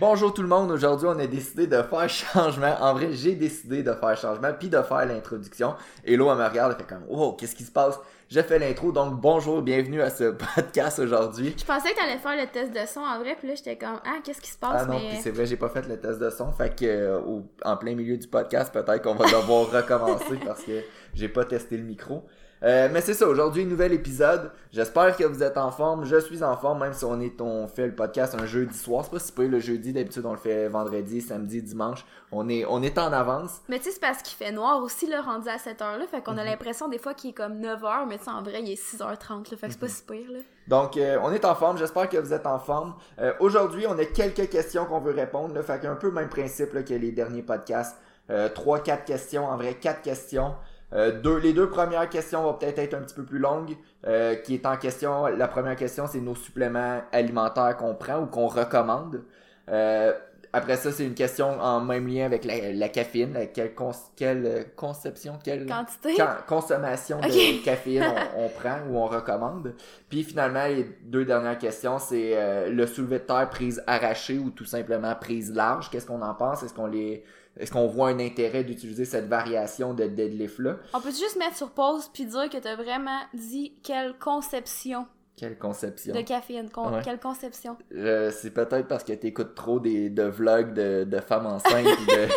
[0.00, 2.74] Bonjour tout le monde, aujourd'hui on a décidé de faire changement.
[2.80, 5.74] En vrai, j'ai décidé de faire changement puis de faire l'introduction.
[6.04, 7.98] Hello, elle me regarde, elle fait comme "Oh, qu'est-ce qui se passe?
[8.28, 11.54] J'ai fait l'intro, donc bonjour, bienvenue à ce podcast aujourd'hui.
[11.56, 14.00] Je pensais que t'allais faire le test de son en vrai, puis là j'étais comme
[14.04, 14.82] ah qu'est-ce qui se passe?
[14.82, 16.84] Ah non, mais puis c'est vrai, j'ai pas fait le test de son, fait que
[16.84, 20.82] euh, au- en plein milieu du podcast, peut-être qu'on va devoir recommencer parce que
[21.14, 22.24] j'ai pas testé le micro.
[22.64, 24.50] Euh, mais c'est ça, aujourd'hui, nouvel épisode.
[24.72, 26.06] J'espère que vous êtes en forme.
[26.06, 29.04] Je suis en forme, même si on est on fait le podcast un jeudi soir.
[29.04, 32.06] C'est pas si peu le jeudi, d'habitude on le fait vendredi, samedi, dimanche.
[32.32, 33.60] On est, on est en avance.
[33.68, 36.06] mais tu sais c'est parce qu'il fait noir aussi là rendu à cette heure là,
[36.10, 36.50] fait qu'on a Mhm.
[36.50, 39.50] l'impression des fois qu'il est comme 9h mais tu sais en vrai il est 6h30
[39.50, 40.38] là, fait que c'est pas si pire là.
[40.66, 41.76] Donc, euh, on est en forme.
[41.76, 42.94] J'espère que vous êtes en forme.
[43.20, 45.54] Euh, Aujourd'hui, on a quelques questions qu'on veut répondre.
[45.54, 47.98] Là, fait qu'un peu le même principe là, que les derniers podcasts.
[48.30, 49.44] Euh, Trois, quatre questions.
[49.44, 50.54] En vrai, quatre questions.
[50.94, 53.76] Euh, deux, les deux premières questions vont peut-être être un petit peu plus longues.
[54.06, 55.26] euh, qui est en question.
[55.28, 59.22] La première question, c'est nos suppléments alimentaires qu'on prend ou qu'on recommande.
[59.70, 60.12] Euh,
[60.52, 63.32] après ça, c'est une question en même lien avec la, la caféine.
[63.32, 63.72] la- quelle,
[64.14, 66.14] quelle euh, conception, quelle Quantité?
[66.46, 68.04] Consommation de caféine
[68.36, 69.74] on, on prend ou on recommande.
[70.08, 74.50] Puis finalement, les deux dernières questions, c'est euh, le soulevé de terre prise arrachée ou
[74.50, 75.90] tout simplement prise large.
[75.90, 76.62] Qu'est-ce qu'on en pense?
[76.62, 77.24] Est-ce qu'on les
[77.56, 80.76] est-ce qu'on voit un intérêt d'utiliser cette variation de deadlift là?
[80.92, 85.56] On peut juste mettre sur pause puis dire que t'as vraiment dit quelle conception Quelle
[85.58, 86.14] conception?
[86.14, 87.00] de caféine, con- Ouais.
[87.04, 87.76] quelle conception?
[87.94, 92.16] Euh, c'est peut-être parce que t'écoutes trop des de vlogs de, de femmes enceintes et
[92.16, 92.28] de,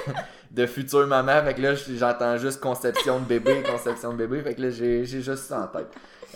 [0.51, 1.43] de futures mamans.
[1.43, 4.41] Fait que là, j'entends juste conception de bébé, conception de bébé.
[4.41, 5.87] Fait que là, j'ai j'ai juste ça en tête.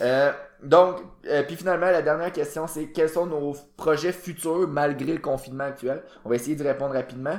[0.02, 0.31] Euh,
[0.63, 5.19] donc, euh, puis finalement, la dernière question, c'est quels sont nos projets futurs malgré le
[5.19, 6.02] confinement actuel?
[6.25, 7.37] On va essayer d'y répondre rapidement.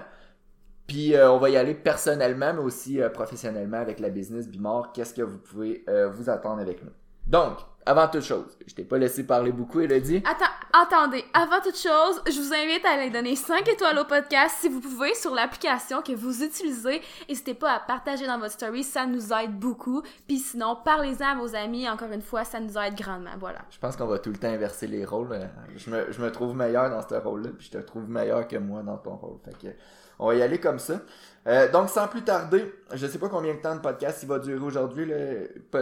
[0.86, 4.92] Puis euh, on va y aller personnellement, mais aussi euh, professionnellement avec la business Bimor.
[4.92, 6.90] Qu'est-ce que vous pouvez euh, vous attendre avec nous?
[7.26, 10.22] Donc, avant toute chose, je t'ai pas laissé parler beaucoup, Elodie.
[10.24, 14.56] Attends, attendez, avant toute chose, je vous invite à aller donner 5 étoiles au podcast
[14.60, 17.00] si vous pouvez sur l'application que vous utilisez.
[17.28, 20.02] N'hésitez pas à partager dans votre story, ça nous aide beaucoup.
[20.28, 23.34] Puis sinon, parlez-en à vos amis, encore une fois, ça nous aide grandement.
[23.38, 23.60] Voilà.
[23.70, 25.28] Je pense qu'on va tout le temps inverser les rôles.
[25.76, 28.56] Je me, je me trouve meilleur dans ce rôle-là, puis je te trouve meilleur que
[28.56, 29.38] moi dans ton rôle.
[29.44, 29.74] Fait que,
[30.22, 31.00] on va y aller comme ça.
[31.48, 34.38] Euh, donc, sans plus tarder, je sais pas combien de temps de podcast il va
[34.38, 35.12] durer aujourd'hui.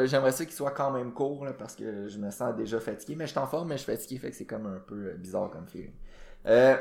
[0.05, 3.17] J'aimerais ça qu'il soit quand même court, parce que je me sens déjà fatigué.
[3.17, 4.95] Mais je suis en forme, mais je suis fatigué, fait que c'est comme un peu
[4.95, 5.93] euh, bizarre comme feeling.
[6.47, 6.77] Euh,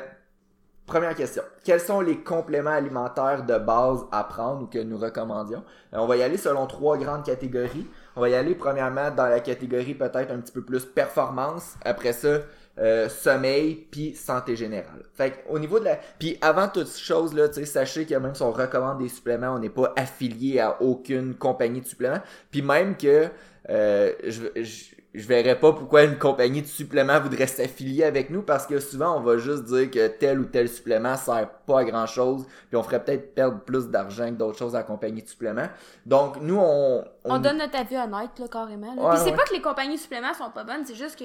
[0.86, 1.44] Première question.
[1.62, 5.62] Quels sont les compléments alimentaires de base à prendre ou que nous recommandions?
[5.92, 7.86] On va y aller selon trois grandes catégories.
[8.16, 11.76] On va y aller premièrement dans la catégorie peut-être un petit peu plus performance.
[11.84, 12.40] Après ça,
[12.78, 15.04] euh, sommeil puis santé générale.
[15.14, 15.96] Fait que, au niveau de la...
[16.18, 19.54] Puis avant toute chose, là, tu sais, sachez que même si on recommande des suppléments,
[19.54, 22.20] on n'est pas affilié à aucune compagnie de suppléments.
[22.50, 23.28] Puis même que
[23.68, 28.42] euh, je, je, je verrais pas pourquoi une compagnie de suppléments voudrait s'affilier avec nous
[28.42, 31.84] parce que souvent on va juste dire que tel ou tel supplément sert pas à
[31.84, 35.22] grand chose puis on ferait peut-être perdre plus d'argent que d'autres choses à la compagnie
[35.22, 35.68] de suppléments.
[36.06, 38.94] Donc nous on On, donne notre avis honnête, là, carrément.
[38.94, 39.02] là.
[39.02, 39.36] Ouais, Puis c'est ouais.
[39.36, 41.24] pas que les compagnies de suppléments sont pas bonnes, c'est juste que,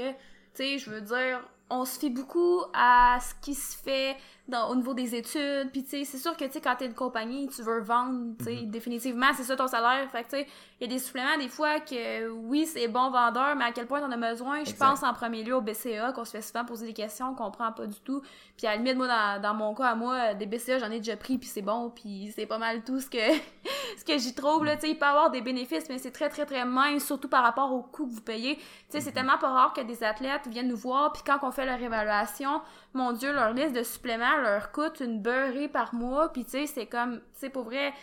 [0.55, 4.15] tu sais, je veux dire, on se fie beaucoup à ce qui se fait
[4.47, 5.71] dans, au niveau des études.
[5.71, 8.35] Puis, tu sais, c'est sûr que, tu sais, quand t'es une compagnie, tu veux vendre,
[8.37, 8.69] tu sais, Mm-hmm.
[8.69, 10.09] définitivement, c'est ça ton salaire.
[10.11, 10.47] Fait que, tu sais,
[10.79, 13.87] il y a des suppléments, des fois, que, oui, c'est bon vendeur, mais à quel
[13.87, 14.63] point t'en as besoin?
[14.63, 17.45] Je pense en premier lieu au BCA, qu'on se fait souvent poser des questions, qu'on
[17.45, 18.21] comprend pas du tout.
[18.57, 20.99] Puis, à la limite, moi, dans, dans mon cas, à moi, des BCA, j'en ai
[20.99, 23.17] déjà pris, puis c'est bon, puis c'est pas mal tout ce que
[23.97, 26.11] ce que j'y trouve là, tu sais, il peut y avoir des bénéfices mais c'est
[26.11, 28.55] très très très mince surtout par rapport au coût que vous payez.
[28.57, 31.51] Tu sais, c'est tellement pas rare que des athlètes viennent nous voir puis quand on
[31.55, 32.61] fait leur évaluation,
[32.93, 36.67] mon dieu, leur liste de suppléments leur coûte une beurrée par mois puis tu sais,
[36.67, 37.93] c'est comme sais pour vrai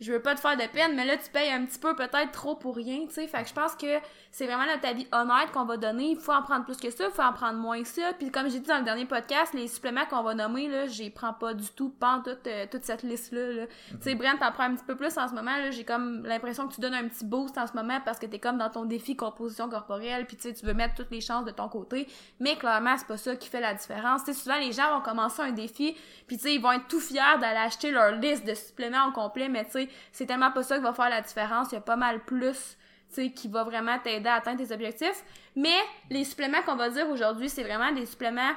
[0.00, 2.30] je veux pas te faire de peine, mais là, tu payes un petit peu peut-être
[2.30, 3.26] trop pour rien, tu sais.
[3.26, 3.98] Fait que je pense que
[4.30, 6.10] c'est vraiment notre avis honnête qu'on va donner.
[6.10, 8.12] Il faut en prendre plus que ça, il faut en prendre moins que ça.
[8.16, 11.10] Puis comme j'ai dit dans le dernier podcast, les suppléments qu'on va nommer, là, j'y
[11.10, 13.52] prends pas du tout, pas toute, euh, toute cette liste-là.
[13.52, 13.66] Là.
[13.90, 15.72] Tu sais, Brent, t'en prends un petit peu plus en ce moment, là.
[15.72, 18.38] J'ai comme l'impression que tu donnes un petit boost en ce moment parce que t'es
[18.38, 21.44] comme dans ton défi composition corporelle, puis tu sais, tu veux mettre toutes les chances
[21.44, 22.06] de ton côté.
[22.38, 24.24] Mais clairement, c'est pas ça qui fait la différence.
[24.24, 25.96] Tu sais, souvent, les gens vont commencer un défi,
[26.28, 29.12] puis tu sais, ils vont être tout fiers d'aller acheter leur liste de suppléments au
[29.12, 31.68] complet, mais tu sais, c'est tellement pas ça qui va faire la différence.
[31.72, 32.76] Il y a pas mal plus
[33.08, 35.24] tu sais, qui va vraiment t'aider à atteindre tes objectifs.
[35.56, 35.78] Mais
[36.10, 38.52] les suppléments qu'on va dire aujourd'hui, c'est vraiment des suppléments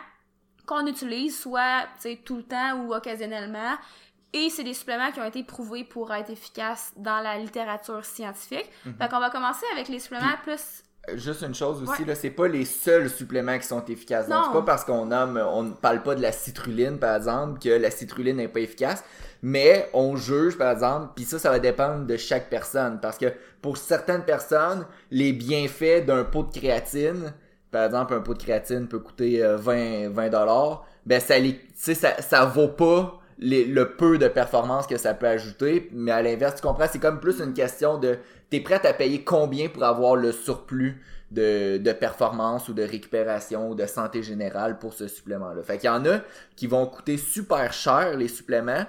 [0.65, 3.77] qu'on utilise soit tu sais, tout le temps ou occasionnellement.
[4.33, 8.69] Et c'est des suppléments qui ont été prouvés pour être efficaces dans la littérature scientifique.
[8.97, 10.83] Fait qu'on va commencer avec les suppléments plus
[11.15, 12.07] Juste une chose aussi, Ouais.
[12.09, 14.27] là, c'est pas les seuls suppléments qui sont efficaces.
[14.27, 14.43] Donc, Non.
[14.47, 17.69] c'est pas parce qu'on nomme, on ne parle pas de la citrulline, par exemple, que
[17.69, 19.03] la citrulline n'est pas efficace.
[19.41, 22.99] Mais on juge, par exemple, puis ça, ça va dépendre de chaque personne.
[23.01, 23.33] Parce que
[23.63, 27.33] pour certaines personnes, les bienfaits d'un pot de créatine
[27.71, 31.93] par exemple, un pot de créatine peut coûter 20, 20 dollars, ben ça, les, ça,
[32.21, 36.61] ça vaut pas le peu de performance que ça peut ajouter, mais à l'inverse, tu
[36.67, 38.17] comprends, c'est comme plus une question de
[38.51, 41.01] t'es prête à payer combien pour avoir le surplus
[41.31, 45.63] de, de performance ou de récupération ou de santé générale pour ce supplément-là?
[45.63, 46.19] Fait qu'il y en a
[46.55, 48.85] qui vont coûter super cher les suppléments,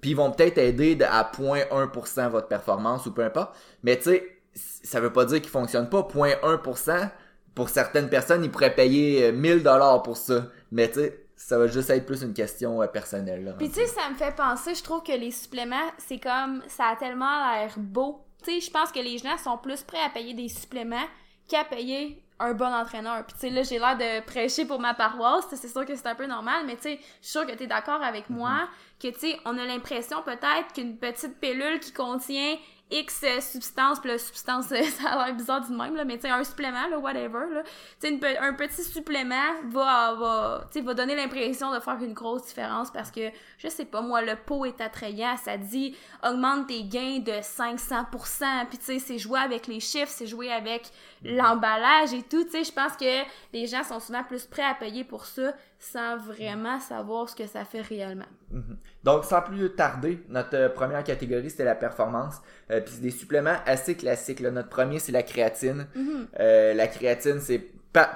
[0.00, 3.54] puis ils vont peut-être aider à 0.1% votre performance ou peu importe.
[3.82, 6.00] Mais tu sais, ça veut pas dire qu'ils fonctionnent pas.
[6.00, 7.10] 0.1%,
[7.54, 10.46] pour certaines personnes, ils pourraient payer 1000 euh, dollars pour ça.
[10.70, 13.44] Mais tu sais, ça va juste être plus une question euh, personnelle.
[13.44, 16.62] Là, Puis tu sais, ça me fait penser, je trouve que les suppléments, c'est comme,
[16.68, 18.24] ça a tellement l'air beau.
[18.42, 21.06] Tu sais, je pense que les gens sont plus prêts à payer des suppléments
[21.48, 23.24] qu'à payer un bon entraîneur.
[23.26, 26.06] Puis tu sais, là, j'ai l'air de prêcher pour ma paroisse, c'est sûr que c'est
[26.06, 28.50] un peu normal, mais tu sais, je suis sûre que tu es d'accord avec moi,
[28.50, 29.02] mm-hmm.
[29.02, 32.56] que tu sais, on a l'impression peut-être qu'une petite pilule qui contient
[32.90, 36.30] X substance, puis la substance, ça a l'air bizarre du même, là, mais tu sais,
[36.30, 37.62] un supplément, là, whatever, là.
[38.00, 39.34] Tu sais, un petit supplément
[39.68, 44.00] va, va, va donner l'impression de faire une grosse différence parce que, je sais pas,
[44.00, 48.98] moi, le pot est attrayant, ça dit augmente tes gains de 500%, puis tu sais,
[48.98, 50.90] c'est jouer avec les chiffres, c'est jouer avec
[51.22, 54.74] l'emballage et tout, tu sais, je pense que les gens sont souvent plus prêts à
[54.74, 58.26] payer pour ça sans vraiment savoir ce que ça fait réellement.
[58.50, 58.76] Mhm.
[59.02, 62.36] Donc, sans plus tarder, notre euh, première catégorie, c'était la performance.
[62.70, 64.40] Euh, puis c'est des suppléments assez classiques.
[64.40, 65.86] Notre premier, c'est la créatine.
[65.94, 66.26] Mhm.
[66.38, 67.66] Euh, la créatine, c'est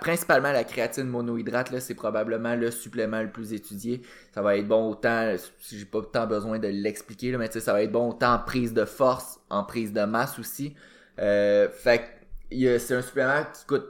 [0.00, 1.78] principalement la créatine monohydrate.
[1.80, 4.02] C'est probablement le supplément le plus étudié.
[4.32, 7.82] Ça va être bon autant, si j'ai pas tant besoin de l'expliquer, mais ça va
[7.82, 10.74] être bon autant en prise de force, en prise de masse aussi.
[11.16, 12.10] fait
[12.50, 13.86] c'est un supplément qui coûte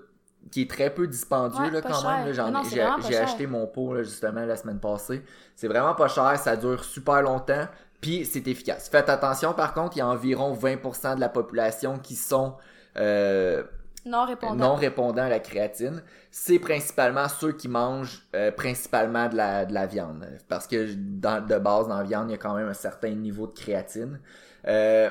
[0.51, 2.33] qui est très peu dispendieux là, quand même.
[3.09, 5.23] J'ai acheté mon pot justement la semaine passée.
[5.57, 7.67] C'est vraiment pas cher, ça dure super longtemps,
[8.05, 8.91] puis c'est efficace.
[8.91, 12.55] Faites attention par contre, il y a environ 20% de la population qui sont
[12.99, 13.63] euh,
[14.05, 14.57] non, répondants.
[14.57, 16.03] non répondants à la créatine.
[16.31, 20.27] C'est principalement ceux qui mangent euh, principalement de la, de la viande.
[20.51, 23.09] Parce que dans, de base, dans la viande, il y a quand même un certain
[23.09, 24.21] niveau de créatine.
[24.69, 25.09] Euh,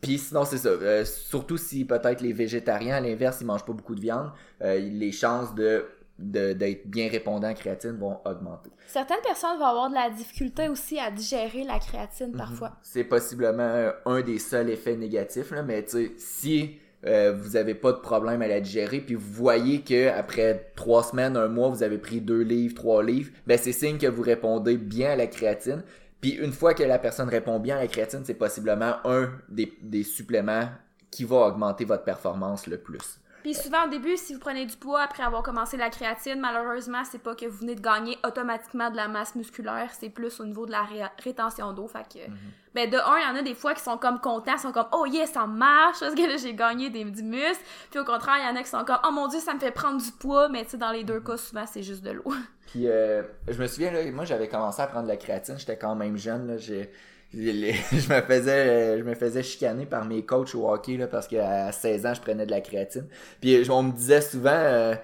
[0.00, 0.70] puis sinon, c'est ça.
[0.70, 4.80] Euh, surtout si peut-être les végétariens, à l'inverse, ils mangent pas beaucoup de viande, euh,
[4.80, 5.86] les chances de
[6.20, 8.70] d'être bien répondant à créatine vont augmenter.
[8.86, 12.36] Certaines personnes vont avoir de la difficulté aussi à digérer la créatine mhm.
[12.36, 12.72] parfois.
[12.82, 17.74] C'est possiblement un des seuls effets négatifs, là, mais tu sais, si euh, vous avez
[17.74, 21.68] pas de problème à la digérer, puis vous voyez que après trois semaines, un mois,
[21.68, 25.16] vous avez pris deux livres, trois livres, ben c'est signe que vous répondez bien à
[25.16, 25.82] la créatine.
[26.20, 29.72] Puis une fois que la personne répond bien à la créatine, c'est possiblement un des,
[29.80, 30.68] des suppléments
[31.10, 33.19] qui va augmenter votre performance le plus.
[33.42, 37.02] Puis souvent au début, si vous prenez du poids après avoir commencé la créatine, malheureusement,
[37.10, 40.44] c'est pas que vous venez de gagner automatiquement de la masse musculaire, c'est plus au
[40.44, 40.86] niveau de la
[41.22, 41.86] rétention d'eau.
[41.86, 42.36] Fait que, mhm.
[42.74, 44.88] ben de un, il y en a des fois qui sont comme contents, sont comme
[44.92, 47.64] oh yes, ça marche, parce que là j'ai gagné des, du muscle.
[47.90, 49.60] Puis au contraire, il y en a qui sont comme oh mon dieu, ça me
[49.60, 52.10] fait prendre du poids, mais tu sais, dans les deux cas, souvent c'est juste de
[52.10, 52.32] l'eau.
[52.66, 55.78] Puis euh, je me souviens, là, moi j'avais commencé à prendre de la créatine, j'étais
[55.78, 56.90] quand même jeune, là, j'ai
[57.34, 61.70] je me faisais je me faisais chicaner par mes coachs au hockey là, parce qu'à
[61.70, 63.06] 16 ans je prenais de la créatine.
[63.40, 64.94] Puis on me disait souvent euh,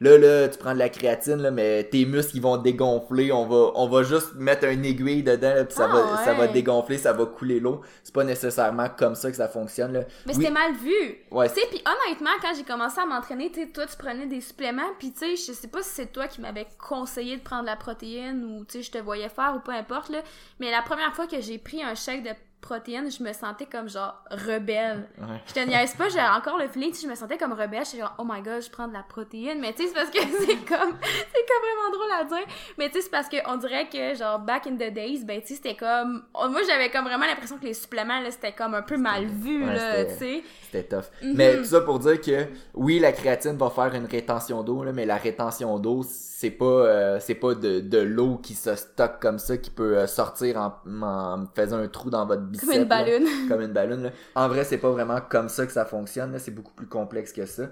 [0.00, 3.32] là là tu prends de la créatine là mais tes muscles ils vont dégonfler.
[3.32, 6.34] On va on va juste mettre un aiguille dedans là, puis ça va ah, ça
[6.34, 7.80] va dégonfler ça va couler l'eau.
[8.02, 10.00] C'est pas nécessairement comme ça que ça fonctionne là.
[10.26, 11.24] Mais c'était mal vu.
[11.30, 11.48] Ouais.
[11.48, 14.90] tu sais puis honnêtement quand j'ai commencé à m'entraîner tu toi tu prenais des suppléments
[14.98, 17.76] puis tu sais je sais pas si c'est toi qui m'avais conseillé de prendre la
[17.76, 20.22] protéine ou tu sais je te voyais faire ou peu importe là
[20.60, 23.88] mais la première fois que j'ai pris un chèque de protéines, je me sentais comme
[23.88, 25.08] genre rebelle.
[25.46, 27.98] Je te niaise pas, j'ai encore le feeling, je me sentais comme rebelle, je suis
[27.98, 30.18] genre oh my god, je prends de la protéine, mais tu sais c'est parce que
[30.40, 33.56] c'est comme c'est comme vraiment drôle à dire, mais tu sais c'est parce que on
[33.56, 37.04] dirait que genre back in the days, ben tu sais c'était comme moi j'avais comme
[37.04, 40.42] vraiment l'impression que les suppléments là c'était comme un peu mal vu là, tu sais.
[40.62, 41.04] C'était tough.
[41.22, 41.34] Mhm.
[41.36, 44.92] Mais tout ça pour dire que oui, la créatine va faire une rétention d'eau là,
[44.92, 46.02] mais la rétention d'eau
[46.38, 49.96] c'est pas euh, c'est pas de, de l'eau qui se stocke comme ça qui peut
[49.96, 53.26] euh, sortir en, en faisant un trou dans votre comme une ballonne.
[53.48, 54.12] comme une ballonne.
[54.34, 56.38] En vrai, c'est pas vraiment comme ça que ça fonctionne.
[56.38, 57.64] C'est beaucoup plus complexe que ça.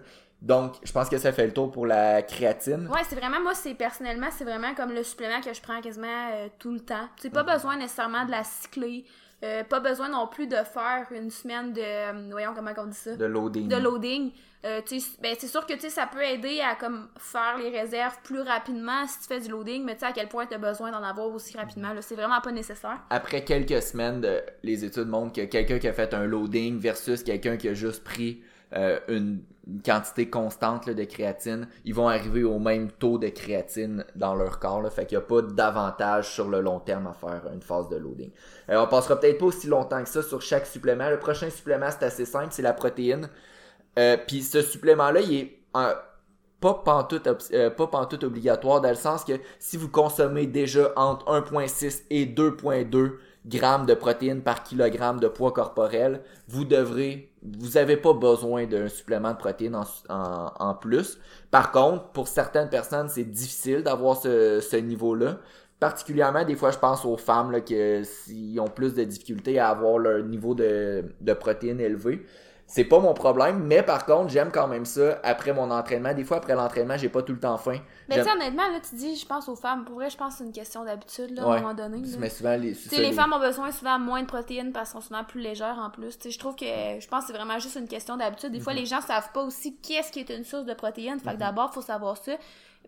[0.42, 2.88] Donc, je pense que ça fait le tour pour la créatine.
[2.88, 6.28] Ouais, c'est vraiment, moi, c'est personnellement, c'est vraiment comme le supplément que je prends quasiment
[6.32, 7.08] euh, tout le temps.
[7.18, 7.52] Tu pas mhm.
[7.54, 9.06] besoin nécessairement de la cycler.
[9.44, 11.80] Euh, pas besoin non plus de faire une semaine de.
[11.82, 13.14] Euh, voyons comment on dit ça.
[13.14, 13.68] De loading.
[13.68, 14.30] De loading.
[14.64, 14.80] Euh,
[15.20, 19.20] ben, c'est sûr que ça peut aider à comme faire les réserves plus rapidement si
[19.20, 21.26] tu fais du loading, mais tu sais à quel point tu as besoin d'en avoir
[21.26, 21.90] aussi rapidement.
[22.00, 22.98] C'est vraiment pas nécessaire.
[23.10, 27.22] Après quelques semaines, de, les études montrent que quelqu'un qui a fait un loading versus
[27.22, 28.42] quelqu'un qui a juste pris
[28.76, 29.42] euh, une,
[29.84, 34.86] quantité constante de créatine, ils vont arriver au même taux de créatine dans leur corps.
[34.92, 37.96] Fait qu'il n'y a pas d'avantage sur le long terme à faire une phase de
[37.96, 38.30] loading.
[38.70, 41.08] Euh, on passera peut-être pas aussi longtemps que ça sur chaque supplément.
[41.08, 43.28] Le prochain supplément, c'est assez simple, c'est la protéine.
[43.98, 45.58] Euh, Puis ce supplément-là, il est
[46.64, 51.26] pas pantoute, euh, pas pantoute obligatoire dans le sens que si vous consommez déjà entre
[51.26, 57.96] 1.6 et 2.2 grammes de protéines par kilogramme de poids corporel, vous devrez, vous avez
[57.96, 61.18] pas besoin d'un supplément de protéines en, plus.
[61.50, 65.38] Par contre, pour certaines personnes, c'est difficile d'avoir ce, ce niveau-là.
[65.80, 69.98] Particulièrement, des fois, je pense aux femmes là, qui ont plus de difficultés à avoir
[69.98, 72.24] leur niveau de, de protéines élevé.
[72.66, 76.14] C'est pas mon problème, mais par contre, j'aime quand même ça après mon entraînement.
[76.14, 77.78] Des fois, après l'entraînement, j'ai pas tout le temps faim.
[78.08, 79.84] Mais tu honnêtement, là, tu dis, je pense aux femmes.
[79.84, 82.02] Pour vrai, je pense que c'est une question d'habitude, là, à un moment donné.
[82.18, 85.08] Mais souvent, les, les, les femmes ont besoin souvent moins de protéines parce qu'elles sont
[85.08, 86.18] souvent plus légères en plus.
[86.24, 88.50] Je trouve que, je pense que c'est vraiment juste une question d'habitude.
[88.50, 88.76] Des fois, mm-hmm.
[88.76, 91.20] les gens savent pas aussi qu'est-ce qui est une source de protéines.
[91.20, 91.38] Fait que mm-hmm.
[91.38, 92.32] d'abord, faut savoir ça.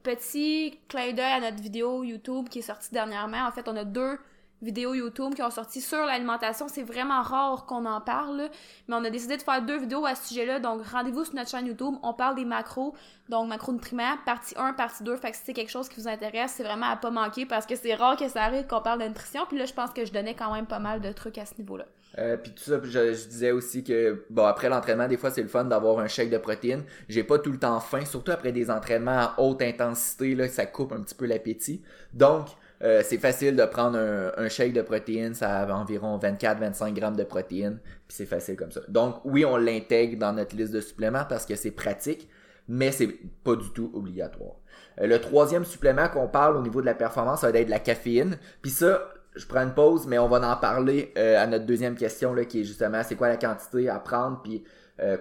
[0.03, 3.47] Petit clin d'œil à notre vidéo YouTube qui est sortie dernièrement.
[3.47, 4.19] En fait, on a deux
[4.63, 6.69] vidéos YouTube qui ont sorti sur l'alimentation.
[6.69, 8.49] C'est vraiment rare qu'on en parle,
[8.89, 10.61] mais on a décidé de faire deux vidéos à ce sujet-là.
[10.61, 11.95] Donc, rendez-vous sur notre chaîne YouTube.
[12.03, 12.95] On parle des macros,
[13.29, 15.17] donc macronutriments, partie 1, partie 2.
[15.17, 17.67] Fait que si c'est quelque chose qui vous intéresse, c'est vraiment à pas manquer parce
[17.67, 19.43] que c'est rare que ça arrive qu'on parle de nutrition.
[19.49, 21.55] Puis là, je pense que je donnais quand même pas mal de trucs à ce
[21.59, 21.87] niveau-là.
[22.19, 25.43] Euh, puis tout ça, je, je, disais aussi que bon après l'entraînement, des fois c'est
[25.43, 26.85] le fun d'avoir un shake de protéines.
[27.11, 30.65] J'ai pas tout le temps faim, surtout après des entraînements à haute intensité, là, ça
[30.65, 31.83] coupe un petit peu l'appétit.
[32.15, 32.47] Donc
[32.83, 37.25] euh, c'est facile de prendre un, shake de protéines, ça a environ 24-25 grammes de
[37.25, 38.81] protéines, puis c'est facile comme ça.
[38.89, 42.29] Donc oui, on l'intègre dans notre liste de suppléments parce que c'est pratique,
[42.69, 43.09] mais c'est
[43.45, 44.57] pas du tout obligatoire.
[45.01, 47.79] Euh, le troisième supplément qu'on parle au niveau de la performance, ça va être la
[47.79, 48.39] caféine.
[48.61, 51.95] Puis ça, je prends une pause, mais on va en parler euh, à notre deuxième
[51.95, 54.65] question là, qui est justement c'est quoi la quantité à prendre, puis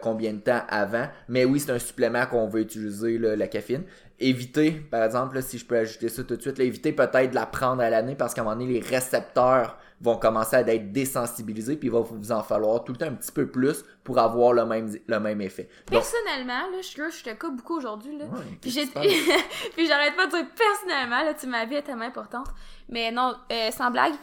[0.01, 1.05] combien de temps avant?
[1.27, 3.83] Mais oui, c'est un supplément qu'on veut utiliser, la caféine
[4.19, 7.45] éviter, par exemple, si je peux ajouter ça tout de suite, éviter peut-être de la
[7.45, 11.77] prendre à l'année parce qu'à un moment donné, les récepteurs vont commencer à être désensibilisés
[11.77, 14.53] puis il va vous en falloir tout le temps un petit peu plus pour avoir
[14.53, 15.69] le même, le même effet.
[15.85, 18.25] personnellement, là, je, je te coupe beaucoup aujourd'hui, là.
[18.61, 22.47] puis j'arrête pas de dire personnellement, là, tu ma vie est tellement importante.
[22.89, 24.13] Mais non, euh, sans blague,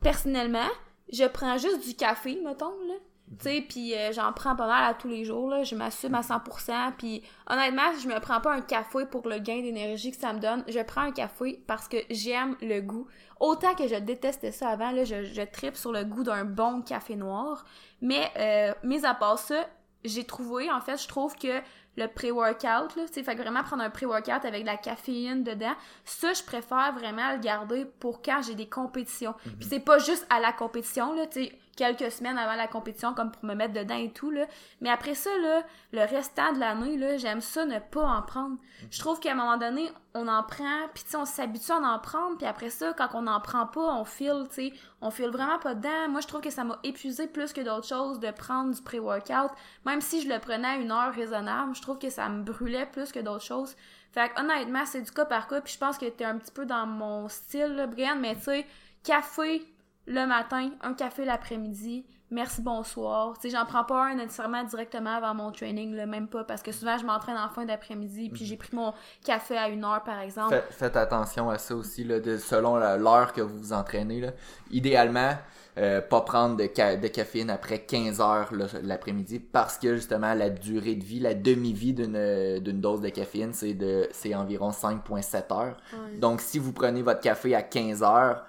[0.00, 0.68] personnellement,
[1.12, 2.94] je prends juste du café, mettons, là.
[3.38, 5.62] Tu sais, puis euh, j'en prends pas mal à tous les jours, là.
[5.62, 6.92] Je m'assume à 100%.
[6.96, 10.40] Puis honnêtement, je me prends pas un café pour le gain d'énergie que ça me
[10.40, 10.64] donne.
[10.68, 13.06] Je prends un café parce que j'aime le goût.
[13.40, 16.82] Autant que je détestais ça avant, là, je, je tripe sur le goût d'un bon
[16.82, 17.64] café noir.
[18.00, 19.66] Mais, euh, mis à part ça,
[20.04, 21.60] j'ai trouvé, en fait, je trouve que
[21.96, 26.32] le pré-workout, là, tu fait vraiment prendre un pré-workout avec de la caféine dedans, ça,
[26.32, 29.34] je préfère vraiment le garder pour quand j'ai des compétitions.
[29.44, 29.52] Mhm.
[29.58, 33.14] Puis c'est pas juste à la compétition, là, tu sais, quelques semaines avant la compétition
[33.14, 34.46] comme pour me mettre dedans et tout là.
[34.80, 38.56] Mais après ça là, le restant de l'année là, j'aime ça ne pas en prendre.
[38.56, 38.88] Mhm.
[38.90, 41.76] Je trouve qu'à un moment donné, on en prend, puis tu sais on s'habitue à
[41.76, 45.12] en prendre, puis après ça quand on n'en prend pas, on file, tu sais, on
[45.12, 46.08] file vraiment pas dedans.
[46.08, 49.52] Moi je trouve que ça m'a épuisé plus que d'autres choses de prendre du pré-workout,
[49.86, 52.86] même si je le prenais à une heure raisonnable, je trouve que ça me brûlait
[52.86, 53.76] plus que d'autres choses.
[54.10, 56.50] Fait que honnêtement, c'est du cas par cas, puis je pense que t'es un petit
[56.50, 58.66] peu dans mon style, là, Brian, mais tu sais,
[59.04, 59.64] café,
[60.08, 63.38] le matin, un café l'après-midi, merci, bonsoir.
[63.38, 66.62] Tu sais, j'en prends pas un nécessairement directement avant mon training, là, même pas, parce
[66.62, 70.02] que souvent je m'entraîne en fin d'après-midi, puis j'ai pris mon café à une heure,
[70.04, 70.62] par exemple.
[70.70, 74.20] faites attention à ça aussi, là, de, selon l'heure que vous vous entraînez.
[74.20, 74.30] Là.
[74.70, 75.34] Idéalement,
[75.76, 78.50] euh, pas prendre de, de, caféine après 15 heures
[78.82, 83.74] l'après-midi parce que justement la durée de vie, la demi-vie d'une dose de caféine, c'est
[83.74, 85.76] de c'est environ 5.7 heures.
[86.16, 88.44] Donc si vous prenez votre café à 15 heures,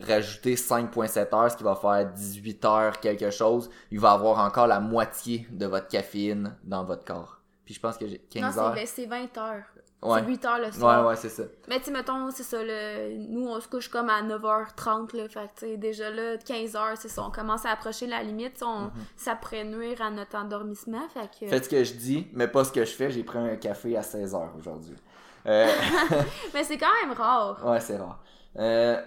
[0.00, 4.66] rajouter 5.7 heures, ce qui va faire 18 heures quelque chose, il va avoir encore
[4.66, 7.40] la moitié de votre caféine dans votre corps.
[7.64, 8.74] Puis je pense que j'ai 15 non, heures.
[8.74, 9.64] Non, c'est 20 heures.
[10.00, 11.02] C'est 8 heures le soir.
[11.02, 11.42] Ouais, ouais, c'est ça.
[11.68, 15.28] Mais tu mettons, c'est ça, nous, on se couche comme à 9h30, là.
[15.28, 18.82] Fait tu sais, déjà là, 15h, c'est ça, on commence à approcher la limite, on,
[18.82, 21.50] mm ça pourrait nuire à notre endormissement, fait que...
[21.50, 23.96] Faites ce que je dis, mais pas ce que je fais, j'ai pris un café
[23.96, 24.96] à 16h aujourd'hui.
[25.46, 25.66] Euh...
[26.54, 27.60] mais c'est quand même rare.
[27.66, 28.22] Ouais, c'est rare.
[28.56, 29.00] Euh,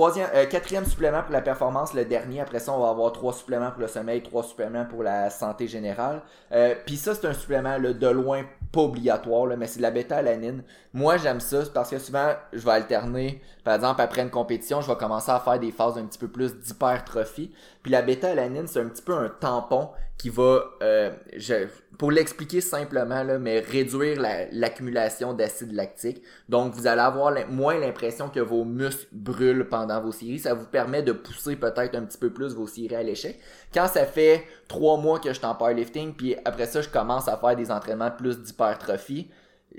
[0.00, 2.40] Euh, quatrième supplément pour la performance, le dernier.
[2.40, 5.68] Après ça, on va avoir trois suppléments pour le sommeil, trois suppléments pour la santé
[5.68, 6.22] générale.
[6.52, 9.82] Euh, Puis ça, c'est un supplément là, de loin pas obligatoire, là, mais c'est de
[9.82, 10.62] la bêta-alanine.
[10.94, 13.42] Moi, j'aime ça parce que souvent, je vais alterner.
[13.64, 16.28] Par exemple, après une compétition, je vais commencer à faire des phases un petit peu
[16.28, 17.52] plus d'hypertrophie.
[17.82, 21.66] Puis la bêta-alanine, c'est un petit peu un tampon qui va, euh, je,
[21.98, 24.20] pour l'expliquer simplement, là, mais réduire
[24.52, 26.22] l'accumulation d'acide lactique.
[26.48, 30.38] Donc, vous allez avoir moins l'impression que vos muscles brûlent pendant vos séries.
[30.38, 33.38] Ça vous permet de pousser peut-être un petit peu plus vos séries à l'échec.
[33.72, 37.28] Quand ça fait trois mois que je suis en powerlifting, puis après ça, je commence
[37.28, 39.30] à faire des entraînements plus d'hypertrophie,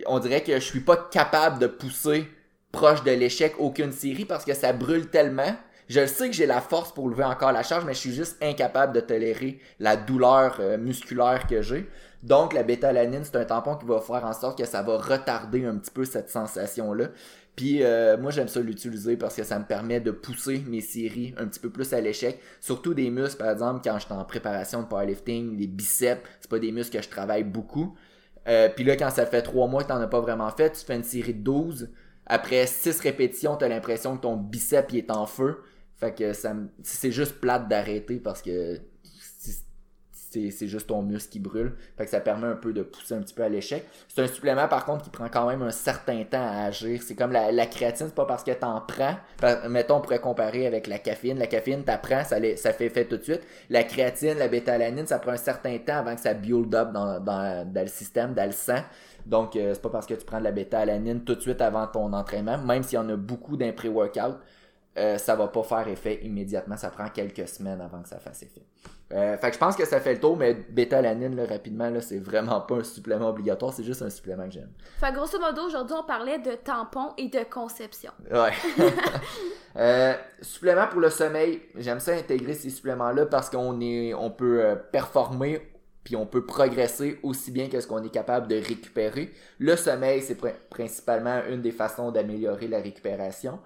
[0.06, 2.28] on dirait que je suis pas capable de pousser
[2.72, 5.56] proche de l'échec aucune série parce que ça brûle tellement
[5.94, 8.38] je sais que j'ai la force pour lever encore la charge, mais je suis juste
[8.42, 11.88] incapable de tolérer la douleur euh, musculaire que j'ai.
[12.24, 15.66] Donc, la bétalanine, c'est un tampon qui va faire en sorte que ça va retarder
[15.66, 17.10] un petit peu cette sensation-là.
[17.56, 21.36] Puis euh, moi j'aime ça l'utiliser parce que ça me permet de pousser mes séries
[21.38, 22.40] un petit peu plus à l'échec.
[22.60, 26.50] Surtout des muscles, par exemple, quand je suis en préparation de powerlifting, les biceps, c'est
[26.50, 27.96] pas des muscles que je travaille beaucoup.
[28.48, 30.84] Euh, puis là, quand ça fait trois mois que t'en as pas vraiment fait, tu
[30.84, 31.90] fais une série de 12.
[32.26, 35.62] Après 6 répétitions, t'as l'impression que ton bicep est en feu.
[36.04, 38.78] Fait que ça c'est juste plate d'arrêter parce que
[40.50, 41.76] c'est juste ton muscle qui brûle.
[41.98, 43.88] Fait que ça permet un peu de pousser un petit peu à l'échec.
[44.08, 47.02] C'est un supplément par contre qui prend quand même un certain temps à agir.
[47.04, 49.16] C'est comme la, la créatine, c'est pas parce que t'en prends.
[49.70, 51.38] mettons, on pourrait comparer avec la caféine.
[51.38, 53.42] La caféine, t'apprends, ça, ça fait effet tout de suite.
[53.70, 57.20] La créatine, la bétalanine, ça prend un certain temps avant que ça build up dans,
[57.20, 58.82] dans, dans le système, dans le sang.
[59.26, 61.88] Donc, euh, c'est pas parce que tu prends de la bétalanine tout de suite avant
[61.88, 64.38] ton entraînement, même s'il y en a beaucoup d'un pré-workout,
[64.98, 66.78] euh, ça va pas faire effet immédiatement.
[66.78, 68.62] Ça prend quelques semaines avant que ça fasse effet.
[69.14, 72.18] Euh, fait que je pense que ça fait le tour, mais bêta-alanine, rapidement, là, c'est
[72.18, 74.72] vraiment pas un supplément obligatoire, c'est juste un supplément que j'aime.
[75.00, 78.12] Fait grosso modo, aujourd'hui, on parlait de tampons et de conception.
[78.32, 78.52] Ouais.
[79.76, 84.64] euh, supplément pour le sommeil, j'aime ça intégrer ces suppléments-là parce qu'on est, on peut
[84.64, 85.62] euh, performer
[86.04, 89.32] puis on peut progresser aussi bien que ce qu'on est capable de récupérer.
[89.60, 90.38] Le sommeil, c'est
[90.70, 93.60] principalement une des façons d'améliorer la récupération.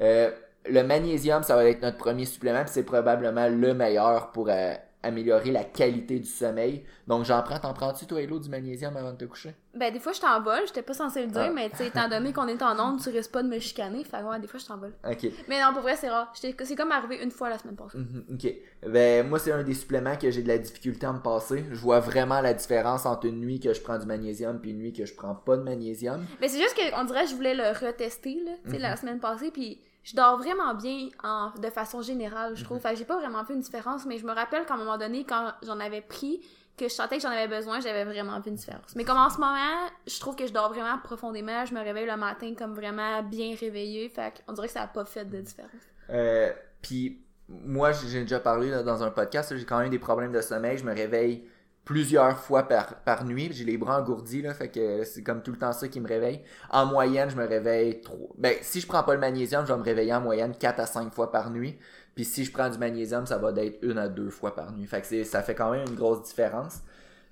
[0.00, 0.32] Euh,
[0.66, 5.52] le magnésium, ça va être notre premier supplément, c'est probablement le meilleur pour euh, améliorer
[5.52, 6.84] la qualité du sommeil.
[7.06, 9.54] Donc j'en prends, t'en prends-tu toi Hello du magnésium avant de te coucher?
[9.74, 11.52] Ben des fois je t'envole, j'étais pas censé le dire, ah.
[11.54, 14.04] mais tu sais, étant donné qu'on est en onde, tu risques pas de me chicaner,
[14.04, 14.94] fait ouais, des fois je t'envole.
[15.08, 15.26] Ok.
[15.48, 16.32] Mais non, pour vrai c'est rare.
[16.34, 17.98] C'est comme arrivé une fois la semaine passée.
[17.98, 18.52] Mhm, ok.
[18.90, 21.64] Ben moi c'est un des suppléments que j'ai de la difficulté à me passer.
[21.70, 24.78] Je vois vraiment la différence entre une nuit que je prends du magnésium puis une
[24.78, 26.24] nuit que je prends pas de magnésium.
[26.40, 28.96] Mais c'est juste qu'on dirait que je voulais le retester là, tu sais, la mhm.
[28.96, 32.78] semaine passée puis je dors vraiment bien en, de façon générale, je trouve.
[32.84, 32.96] Mhm.
[32.96, 35.52] j'ai pas vraiment vu une différence, mais je me rappelle qu'à un moment donné, quand
[35.62, 36.40] j'en avais pris,
[36.76, 38.94] que je sentais que j'en avais besoin, j'avais vraiment vu une différence.
[38.96, 42.06] Mais comme en ce moment, je trouve que je dors vraiment profondément, je me réveille
[42.06, 45.40] le matin comme vraiment bien réveillée, fait on dirait que ça a pas fait de
[45.40, 45.70] différence.
[46.10, 50.40] Euh, puis moi, j'ai déjà parlé dans un podcast, j'ai quand même des problèmes de
[50.40, 51.48] sommeil, je me réveille
[51.84, 53.50] plusieurs fois par, par nuit.
[53.52, 56.08] J'ai les bras engourdis, là, fait que c'est comme tout le temps ça qui me
[56.08, 56.42] réveille.
[56.70, 58.34] En moyenne, je me réveille trop.
[58.38, 60.86] Ben, si je prends pas le magnésium, je vais me réveiller en moyenne 4 à
[60.86, 61.76] 5 fois par nuit.
[62.14, 64.86] Puis si je prends du magnésium, ça va d'être une à deux fois par nuit.
[64.86, 66.80] Fait que ça fait quand même une grosse différence.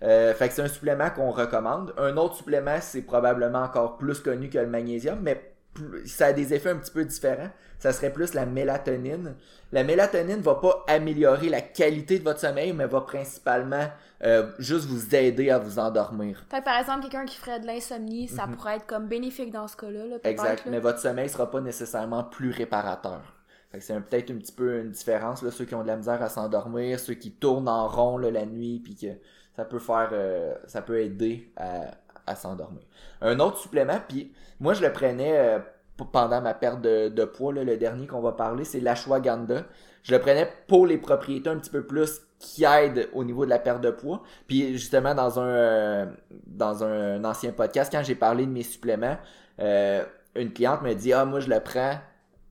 [0.02, 1.94] Euh, fait que c'est un supplément qu'on recommande.
[1.96, 5.51] Un autre supplément, c'est probablement encore plus connu que le magnésium, mais
[6.06, 7.50] ça a des effets un petit peu différents.
[7.78, 9.34] Ça serait plus la mélatonine.
[9.72, 13.88] La mélatonine va pas améliorer la qualité de votre sommeil, mais va principalement
[14.22, 16.44] euh, juste vous aider à vous endormir.
[16.48, 18.54] Fait par exemple, quelqu'un qui ferait de l'insomnie, ça mhm.
[18.54, 20.06] pourrait être comme bénéfique dans ce cas-là.
[20.06, 23.20] Là, exact, mais votre sommeil sera pas nécessairement plus réparateur.
[23.72, 25.96] Fait que c'est peut-être un petit peu une différence, là, ceux qui ont de la
[25.96, 29.18] misère à s'endormir, ceux qui tournent en rond là, la nuit, puis que
[29.56, 31.86] ça peut faire, euh, ça peut aider à,
[32.26, 32.82] à s'endormir.
[33.20, 35.58] Un autre supplément, puis moi je le prenais euh,
[36.12, 39.64] pendant ma perte de, poids, le dernier qu'on va parler, c'est l'ashwagandha.
[40.02, 43.50] Je le prenais pour les propriétés un petit peu plus qui aident au niveau de
[43.50, 44.22] la perte de poids.
[44.48, 46.06] Puis justement, dans un, euh,
[46.46, 49.16] dans un ancien podcast, quand j'ai parlé de mes suppléments,
[49.60, 50.04] euh,
[50.34, 51.98] une cliente me dit Ah, moi je le prends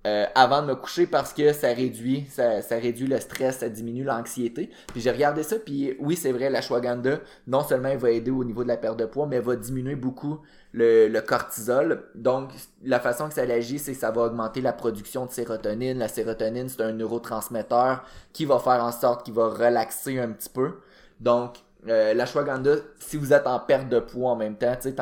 [0.07, 4.03] euh, avant de me coucher parce que ça réduit ça, réduit le stress, ça diminue
[4.03, 4.71] l'anxiété.
[4.87, 8.31] Puis j'ai regardé ça, puis oui, c'est vrai, la shwaganda, non seulement elle va aider
[8.31, 10.39] au niveau de la perte de poids, mais elle va diminuer beaucoup
[10.73, 12.03] le, cortisol.
[12.15, 12.49] Donc,
[12.83, 15.99] la façon que ça agit, c'est que ça va augmenter la production de sérotonine.
[15.99, 20.49] La sérotonine, c'est un neurotransmetteur qui va faire en sorte qu'il va relaxer un petit
[20.49, 20.79] peu.
[21.19, 24.89] Donc, euh, la shwaganda, si vous êtes en perte de poids en même temps, tu
[24.89, 24.95] sais,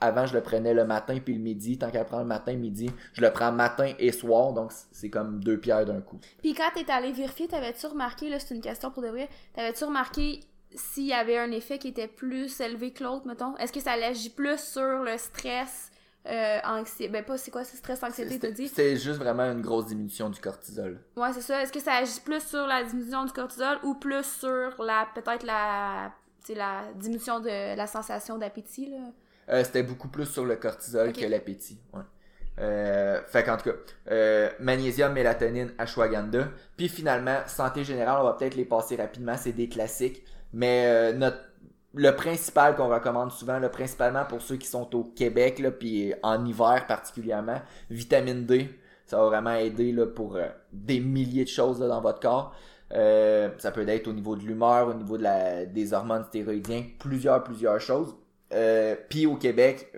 [0.00, 2.90] qu'avant je le prenais le matin puis le midi, tant qu'à prendre le matin, midi,
[3.12, 6.18] je le prends matin et soir, donc c'est comme deux pierres d'un coup.
[6.42, 9.84] Puis quand t'es allé vérifier, t'avais-tu remarqué, là c'est une question pour de vrai, t'avais-tu
[9.84, 10.40] remarqué
[10.74, 13.56] s'il y avait un effet qui était plus élevé que l'autre, mettons?
[13.56, 15.90] Est-ce que ça agit plus sur le stress
[16.26, 17.08] euh, anxiété.
[17.08, 18.68] Ben, pas c'est quoi, c'est stress, anxiété, t'as dit?
[18.68, 21.00] C'est juste vraiment une grosse diminution du cortisol.
[21.16, 21.62] Ouais, c'est ça.
[21.62, 25.44] Est-ce que ça agit plus sur la diminution du cortisol ou plus sur la, peut-être
[25.44, 26.12] la,
[26.54, 28.98] la diminution de la sensation d'appétit, là?
[29.50, 32.02] Euh, c'était beaucoup plus sur le cortisol que l'appétit, ouais.
[32.60, 33.76] Euh, fait qu'en tout cas,
[34.10, 36.48] euh, magnésium, mélatonine, ashwagandha.
[36.76, 40.24] Puis finalement, santé générale, on va peut-être les passer rapidement, c'est des classiques.
[40.52, 41.38] Mais euh, notre
[41.94, 46.14] le principal qu'on recommande souvent, là, principalement pour ceux qui sont au Québec, là, puis
[46.22, 48.68] en hiver particulièrement, vitamine D,
[49.06, 52.54] ça va vraiment aider là, pour euh, des milliers de choses là, dans votre corps.
[52.92, 56.84] Euh, ça peut être au niveau de l'humeur, au niveau de la, des hormones stéroïdiennes,
[56.98, 58.14] plusieurs, plusieurs choses.
[58.52, 59.92] Euh, puis au Québec,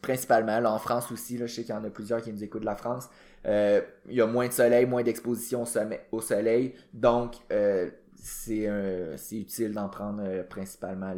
[0.00, 0.60] principalement.
[0.60, 2.66] Là, en France aussi, je sais qu'il y en a plusieurs qui nous écoutent de
[2.66, 3.08] la France.
[3.46, 5.64] Euh, il y a moins de soleil, moins d'exposition
[6.12, 6.74] au, soleil.
[6.92, 7.90] Donc, euh,
[9.16, 11.14] c'est utile d'en prendre euh, principalement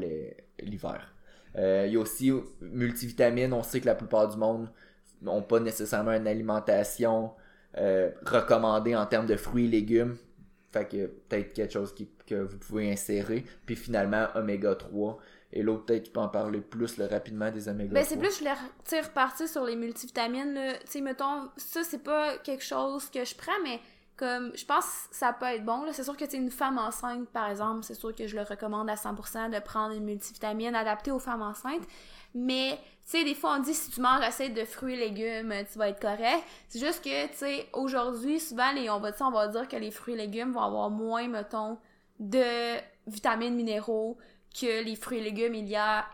[0.61, 1.15] l'hiver.
[1.57, 3.53] Euh, il y a aussi multivitamines.
[3.53, 4.69] On sait que la plupart du monde
[5.21, 7.33] n'ont pas nécessairement une alimentation
[8.27, 10.17] recommandée en termes de fruits et légumes.
[10.73, 11.95] Fait que peut-être quelque chose
[12.27, 13.45] que vous pouvez insérer.
[13.65, 15.19] Puis finalement, oméga 3.
[15.53, 18.39] Et l'autre, peut-être, tu peux en parler plus rapidement des oméga Ben, c'est plus, je
[18.39, 20.59] voulais repartir sur les multivitamines.
[20.85, 23.81] Tu sais, mettons, ça, c'est pas quelque chose que je prends, mais
[24.17, 25.85] comme, je pense que ça peut être bon.
[25.93, 28.89] C'est sûr que, tu une femme enceinte, par exemple, c'est sûr que je le recommande
[28.89, 31.87] à 100% de prendre une multivitamine adaptée aux femmes enceintes.
[32.35, 35.53] Mais, tu sais, des fois, on dit si tu manges assez de fruits et légumes,
[35.71, 36.43] tu vas être correct.
[36.69, 39.91] C'est juste que, tu sais, aujourd'hui, souvent, les, on, va, on va dire que les
[39.91, 41.79] fruits et légumes vont avoir moins, mettons,
[42.21, 44.17] de vitamines, minéraux
[44.53, 46.07] que les fruits et légumes il y a,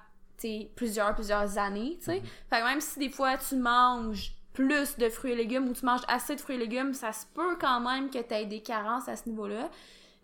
[0.77, 2.11] plusieurs, plusieurs années, tu.
[2.11, 2.23] Mm-hmm.
[2.51, 5.85] Fait que même si des fois, tu manges plus de fruits et légumes ou tu
[5.85, 8.61] manges assez de fruits et légumes, ça se peut quand même que tu aies des
[8.61, 9.71] carences à ce niveau-là.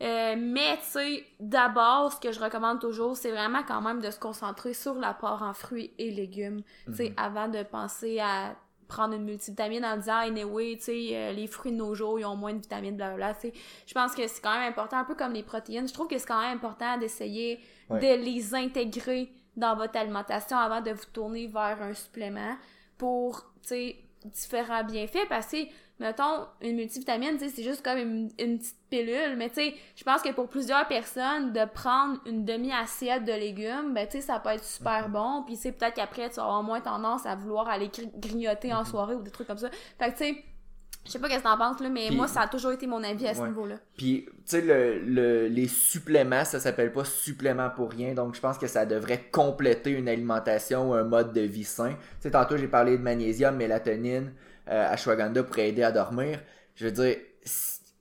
[0.03, 4.11] Euh, mais tu sais, d'abord, ce que je recommande toujours, c'est vraiment quand même de
[4.11, 7.15] se concentrer sur l'apport en fruits et légumes, tu sais, mhm.
[7.17, 11.73] avant de penser à prendre une multivitamine en disant anyway, tu sais, euh, les fruits
[11.73, 13.53] de nos jours, ils ont moins de vitamines, blablabla, tu sais.
[13.87, 15.89] Je pense que c'est quand même important, un peu comme les protéines.
[15.89, 20.81] Je trouve que c'est quand même important d'essayer de les intégrer dans votre alimentation avant
[20.81, 22.57] de vous tourner vers un supplément
[22.99, 25.59] pour, tu sais, différents bienfaits parce que
[26.01, 28.29] mettons, une multivitamine, c'est juste comme une,
[28.59, 33.25] petite pilule, mais tu sais, je pense que pour plusieurs personnes, de prendre une demi-assiette
[33.25, 35.13] de légumes, ben tu sais, ça peut être super mhm.
[35.13, 38.81] bon, puis c'est peut-être qu'après, tu vas avoir moins tendance à vouloir aller grignoter en
[38.81, 38.87] mhm.
[38.87, 39.71] soirée ou des trucs comme ça.
[39.99, 40.45] Fait que tu sais,
[41.07, 43.03] je sais pas qu'est-ce que t'en penses, là, mais moi, ça a toujours été mon
[43.05, 43.77] avis à ce niveau-là.
[43.97, 48.57] Puis, tu sais, le, les suppléments, ça s'appelle pas supplément pour rien, donc je pense
[48.57, 51.91] que ça devrait compléter une alimentation ou un mode de vie sain.
[51.91, 54.33] Tu sais, tantôt, j'ai parlé de magnésium, mélatonine,
[54.69, 56.41] euh, ashwagandha pour aider à dormir.
[56.75, 57.17] Je veux dire,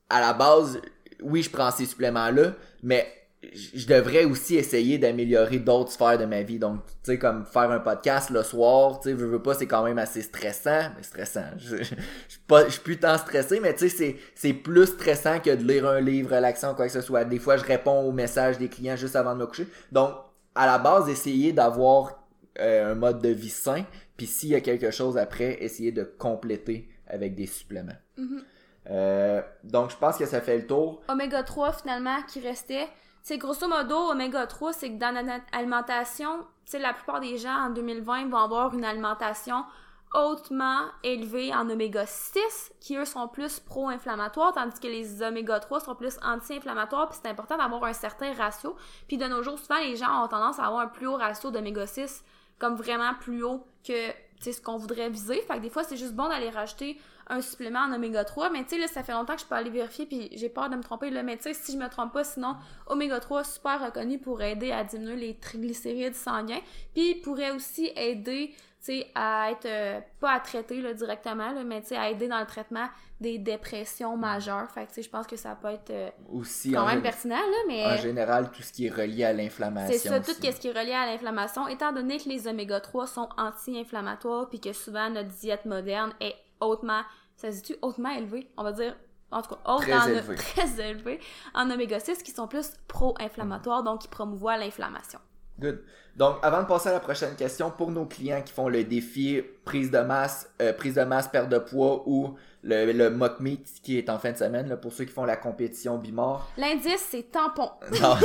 [0.10, 0.80] à la base,
[1.22, 3.08] oui, je prends ces suppléments-là, mais
[3.54, 6.60] je devrais aussi essayer d'améliorer d'autres sphères de ma vie.
[6.60, 9.68] Donc, tu sais, comme faire un podcast le soir, tu sais, je veux pas, c'est
[9.68, 10.90] quand même assez stressant.
[10.96, 15.40] Mais stressant, je, je, je, suis plus tant stressé, mais tu sais, c'est plus stressant
[15.40, 17.26] que de lire un livre relaxant ou quoi que ce soit.
[17.26, 19.68] Des fois, je réponds aux messages des clients juste avant de me coucher.
[19.92, 20.12] Donc,
[20.56, 22.24] à la base, essayer d'avoir
[22.60, 23.84] euh, un mode de vie sain,
[24.24, 27.98] puis s'il y a quelque chose après, essayer de compléter avec des suppléments.
[28.18, 28.44] Mm-hmm.
[28.90, 31.02] Euh, donc, je pense que ça fait le tour.
[31.10, 32.88] Oméga 3, finalement, qui restait.
[33.22, 37.70] C'est grosso modo, oméga 3, c'est que dans notre alimentation, la plupart des gens en
[37.72, 39.66] 2020 vont avoir une alimentation
[40.14, 45.82] hautement élevée en oméga 6, qui eux sont plus pro-inflammatoires, tandis que les oméga 3
[45.82, 48.78] sont plus anti-inflammatoires, puis c'est important d'avoir un certain ratio.
[49.10, 51.52] Puis de nos jours, souvent, les gens ont tendance à avoir un plus haut ratio
[51.52, 52.24] d'oméga 6,
[52.60, 53.94] comme vraiment plus haut que
[54.42, 55.42] ce qu'on voudrait viser.
[55.42, 58.50] Fait que des fois, c'est juste bon d'aller rajouter un supplément en oméga 3.
[58.50, 60.70] Mais tu sais, là, ça fait longtemps que je peux aller vérifier, puis j'ai peur
[60.70, 61.10] de me tromper.
[61.10, 64.84] Là, mais si je me trompe pas, sinon, oméga 3, super reconnu pour aider à
[64.84, 66.62] diminuer les triglycérides sanguins.
[66.94, 68.54] Puis pourrait aussi aider,
[68.84, 72.46] sais, à être, euh, pas à traiter là, directement, là, mais à aider dans le
[72.46, 72.88] traitement
[73.20, 74.70] des dépressions majeures.
[74.72, 77.86] Fait que je pense que ça peut être euh, aussi quand même pertinent, là, mais...
[77.86, 79.98] En général, tout ce qui est relié à l'inflammation.
[79.98, 81.68] C'est ça, tout ce qui est relié à l'inflammation.
[81.68, 86.36] Étant donné que les oméga 3 sont anti-inflammatoires, puis que souvent notre diète moderne est
[86.60, 87.02] hautement,
[87.38, 88.96] ça se dit hautement élevé, on va dire,
[89.32, 90.36] en tout cas, haut très, en, élevé.
[90.56, 91.20] très élevé
[91.54, 95.20] en oméga 6 qui sont plus pro-inflammatoires, donc qui promouvoient l'inflammation.
[95.60, 95.80] Good.
[96.16, 99.42] Donc, avant de passer à la prochaine question, pour nos clients qui font le défi
[99.66, 103.68] prise de masse, euh, prise de masse, perte de poids ou le, le mock meet
[103.82, 106.52] qui est en fin de semaine, là, pour ceux qui font la compétition bimor.
[106.58, 107.72] L'indice, c'est tampon.
[108.02, 108.16] Non.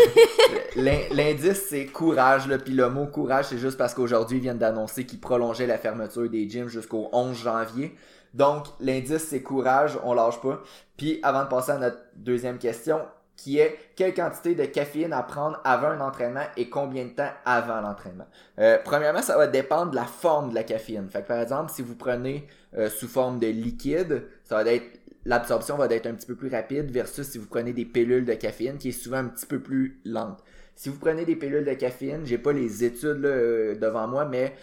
[0.77, 5.07] L'indice, c'est courage, là, puis le mot courage, c'est juste parce qu'aujourd'hui, ils viennent d'annoncer
[5.07, 7.97] qu'ils prolongeaient la fermeture des gyms jusqu'au 11 janvier.
[8.35, 10.63] Donc, l'indice, c'est courage, on lâche pas.
[10.99, 13.01] Puis, avant de passer à notre deuxième question,
[13.39, 17.31] qui est quelle quantité de caféine à prendre avant un entraînement et combien de temps
[17.45, 18.27] avant l'entraînement.
[18.59, 21.09] Euh, premièrement, ça va dépendre de la forme de la caféine.
[21.09, 24.99] Fait que, par exemple, si vous prenez euh, sous forme de liquide, ça va être
[25.25, 28.35] l'absorption va être un petit peu plus rapide versus si vous prenez des pilules de
[28.35, 30.43] caféine qui est souvent un petit peu plus lente.
[30.75, 34.55] Si vous prenez des pilules de caféine, j'ai pas les études euh, devant moi, mais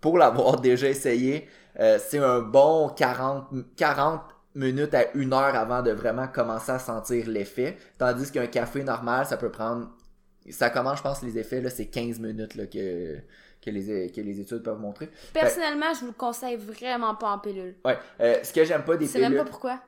[0.00, 1.48] pour l'avoir déjà essayé,
[1.98, 4.20] c'est un bon 40, 40
[4.54, 7.76] minutes à une heure avant de vraiment commencer à sentir l'effet.
[7.98, 9.90] Tandis qu'un café normal, ça peut prendre...
[10.50, 13.16] Ça commence, je pense, les effets, là, c'est 15 minutes là, que,
[13.64, 15.08] que, les, que les études peuvent montrer.
[15.32, 17.76] Personnellement, je vous le conseille vraiment pas en pilule.
[17.84, 17.96] Ouais.
[18.20, 19.12] Euh, ce que j'aime pas des pilules...
[19.12, 19.80] C'est même pas pourquoi.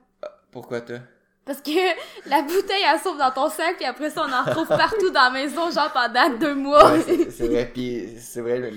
[0.53, 0.99] Pourquoi toi?
[1.47, 1.71] Parce que
[2.31, 5.25] la bouteille, elle sauve dans ton sac, puis après ça, on en retrouve partout dans
[5.25, 6.93] la maison, genre pendant deux mois.
[6.93, 8.73] Ouais, c'est- vrai, puis c'est vrai,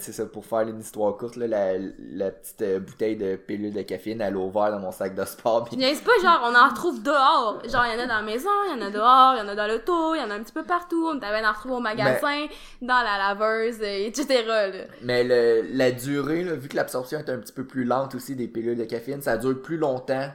[0.00, 1.72] c'est ça, pour faire une histoire courte, là, la,
[2.12, 5.64] la petite euh, bouteille de pilule de caféine, elle ouvert dans mon sac de sport,
[5.64, 7.62] puis niaise pas, genre, on en retrouve dehors.
[7.70, 9.42] Genre, il y en a dans la maison, il y en a dehors, il y
[9.42, 11.10] en a dans l'auto, il y en a un petit peu partout.
[11.14, 12.46] On t'avait en retrouver au magasin,
[12.82, 14.42] dans la laveuse, etc.
[14.46, 14.66] Là.
[15.02, 18.34] Mais le, la durée, là, vu que l'absorption est un petit peu plus lente aussi
[18.34, 20.28] des pilules de caféine, ça dure plus longtemps.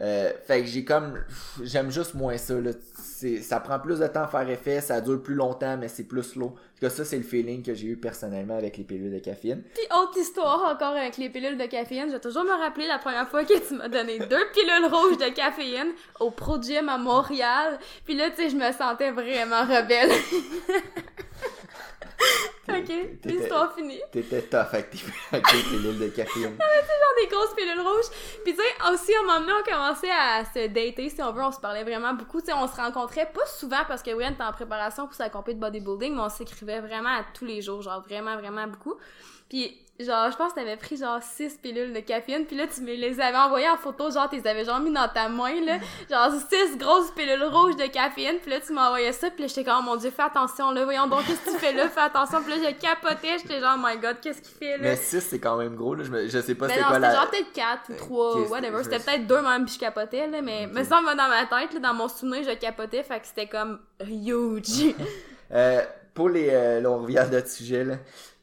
[0.00, 1.18] Euh, fait que j'ai comme
[1.62, 2.70] j'aime juste moins ça là.
[3.42, 6.22] Ça prend plus de temps à faire effet, ça dure plus longtemps mais c'est plus
[6.22, 6.54] slow.
[6.80, 9.62] Cas ça c'est le feeling que j'ai eu personnellement avec les pilules de caféine.
[9.74, 12.98] Puis autre histoire encore avec les pilules de caféine, je vais toujours me rappeler la
[12.98, 16.96] première fois que tu m'as donné deux pilules rouges de caféine au Pro Gym à
[16.96, 17.78] Montréal.
[18.04, 20.10] Puis là, tu sais, je me sentais vraiment rebelle.
[22.68, 22.92] ok,
[23.24, 24.00] l'histoire finie.
[24.10, 24.98] T'étais tough avec tes,
[25.70, 26.56] pilules de caféine.
[27.20, 28.10] des grosses pilules rouges.
[28.44, 31.32] Puis tu sais, aussi, à un moment donné, on commençait à se dater, si on
[31.32, 32.40] veut, on se parlait vraiment beaucoup.
[32.40, 35.28] Tu sais, on se rencontrait pas souvent parce que Brian était en préparation pour sa
[35.28, 38.94] compétition de bodybuilding, mais on s'écrivait vraiment à tous les jours, genre vraiment, vraiment beaucoup.
[39.48, 42.80] Puis genre, je pense que t'avais pris genre 6 pilules de caféine, puis là, tu
[42.80, 45.60] me les avais envoyées en photo, genre, tu les avais genre mis dans ta main,
[45.64, 45.76] là.
[46.10, 49.62] Genre 6 grosses pilules rouges de caféine, puis là, tu m'envoyais ça, puis là, j'étais
[49.64, 52.00] comme, oh mon dieu, fais attention, là, voyons donc, qu'est-ce que tu fais là, fais
[52.00, 54.82] attention, puis là, je capotais, j'étais genre, oh my god, qu'est-ce qu'il fait là?
[54.82, 56.94] Mais 6 c'est quand même gros là, je, me- je sais pas Mais c'est quoi
[56.94, 58.82] c'était la genre peut-être 4 ou 3 Ok, ou whatever.
[58.82, 60.72] c'était- peut-être 2 même puis je capotais, là, mais Ok.
[60.78, 63.78] me semble dans ma tête, là, dans mon souvenir, je capotais, fait que c'était comme
[64.04, 64.94] huge.
[65.54, 65.82] Euh,
[66.14, 66.48] pour les.
[66.50, 67.96] euh, là, on revient à notre sujet, là.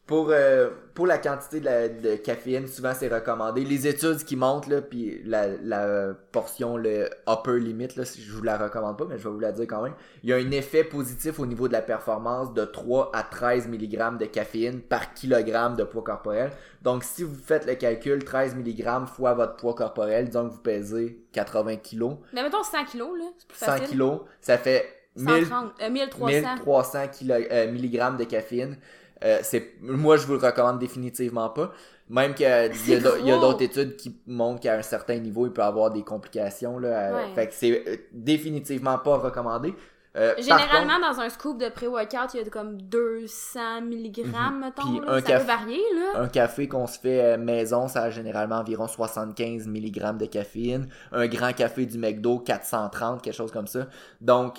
[0.10, 3.64] Pour, euh, pour la quantité de, la- de caféine, souvent c'est recommandé.
[3.64, 8.32] Les études qui montrent, là, puis la, la portion, le upper limit, là, si je
[8.32, 9.94] vous la recommande pas, mais je vais vous la dire quand même.
[10.24, 13.68] Il y a un effet positif au niveau de la performance de 3 à 13
[13.68, 16.50] mg de caféine par kilogramme de poids corporel.
[16.82, 20.62] Donc, si vous faites le calcul, 13 mg fois votre poids corporel, disons que vous
[20.62, 24.00] pesez 80 kg, mais mettons 100 kilos, là, c'est plus 100 facile.
[24.00, 26.56] kg, ça fait 1000 130, euh, 1300.
[26.56, 28.78] 1300 kilo, euh, de caféine.
[29.24, 31.72] Euh, c'est, moi, je vous le recommande définitivement pas.
[32.10, 35.92] Même qu'il y a, d'autres études qui montrent qu'à un certain niveau, il peut avoir
[35.92, 36.80] des complications.
[36.80, 37.34] Là, Ouais.
[37.36, 39.74] Fait que c'est euh, définitivement pas recommandé.
[40.18, 44.26] Euh, Généralement, contre, dans un scoop de pré-workout, il y a comme 200 mg,
[44.60, 44.82] mettons.
[44.82, 45.14] Puis là.
[45.14, 46.22] un ça café- peut varier, là.
[46.22, 50.90] un café qu'on se fait euh, maison, ça a généralement environ 75 mg de caféine.
[51.12, 53.88] Un grand café du McDo, 430, quelque chose comme ça.
[54.20, 54.56] Donc,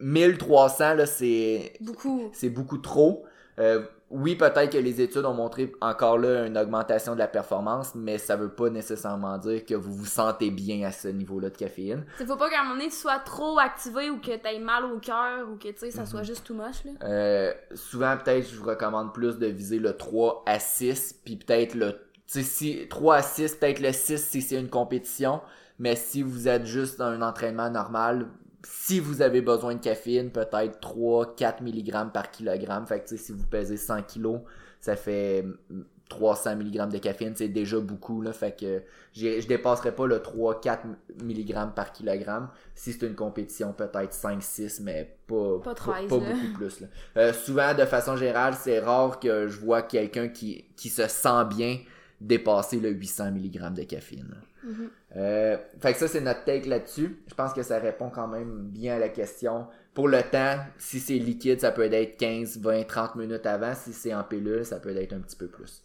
[0.00, 2.30] 1300, là, c'est Beaucoup.
[2.32, 3.24] c'est beaucoup trop.
[3.58, 7.94] Euh, oui, peut-être que les études ont montré encore là une augmentation de la performance,
[7.96, 11.56] mais ça veut pas nécessairement dire que vous vous sentez bien à ce niveau-là de
[11.56, 12.04] caféine.
[12.20, 14.84] Il faut pas qu'à un moment donné, tu sois trop activé ou que t'aies mal
[14.84, 16.06] au cœur ou que, tu sais, ça Mhm.
[16.06, 16.92] soit juste too much, là.
[17.02, 21.74] Euh, souvent, peut-être, je vous recommande plus de viser le 3 à 6, puis peut-être
[21.74, 21.92] le...
[21.92, 25.40] Tu sais, si 3 à 6, peut-être le 6 si c'est une compétition,
[25.80, 28.26] mais si vous êtes juste dans un entraînement normal,
[28.68, 32.86] si vous avez besoin de caféine, peut-être 3-4 mg par kilogramme.
[32.86, 34.40] Fait que, si vous pesez 100 kg,
[34.80, 38.32] ça fait mm, 300 mg de caféine, c'est déjà beaucoup, là.
[38.32, 40.80] Fait que je dépasserai pas le 3-4
[41.22, 42.48] mg par kilogramme.
[42.74, 46.32] Si c'est une compétition, peut-être 5-6, mais pas, Pas 13, pas là.
[46.32, 46.88] beaucoup plus, là.
[47.16, 51.44] Euh, souvent, de façon générale, c'est rare que je vois quelqu'un qui, qui se sent
[51.50, 51.78] bien
[52.20, 54.34] dépasser le 800 mg de caféine.
[54.66, 54.90] Mhm.
[55.16, 57.22] Euh, fait que ça, c'est notre take là-dessus.
[57.28, 59.68] Je pense que ça répond quand même bien à la question.
[59.94, 63.74] Pour le temps, si c'est liquide, ça peut être 15, 20, 30 minutes avant.
[63.74, 65.82] Si c'est en pilule, ça peut être un petit peu plus.